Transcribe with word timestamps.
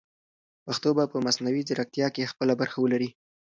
پښتو 0.65 0.89
به 0.97 1.03
په 1.11 1.17
مصنوعي 1.25 1.61
ځیرکتیا 1.67 2.07
کې 2.15 2.29
خپله 2.31 2.53
برخه 2.61 2.77
ولري. 2.81 3.09